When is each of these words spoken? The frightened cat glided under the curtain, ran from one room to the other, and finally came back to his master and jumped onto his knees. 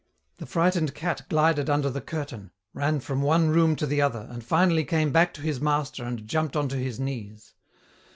The 0.37 0.47
frightened 0.47 0.95
cat 0.95 1.27
glided 1.29 1.69
under 1.69 1.87
the 1.91 2.01
curtain, 2.01 2.49
ran 2.73 3.01
from 3.01 3.21
one 3.21 3.49
room 3.49 3.75
to 3.75 3.85
the 3.85 4.01
other, 4.01 4.27
and 4.31 4.43
finally 4.43 4.83
came 4.83 5.11
back 5.11 5.31
to 5.35 5.41
his 5.41 5.61
master 5.61 6.03
and 6.03 6.27
jumped 6.27 6.55
onto 6.55 6.79
his 6.79 6.99
knees. 6.99 7.53